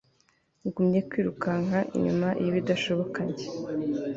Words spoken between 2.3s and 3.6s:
yibidashoboka jye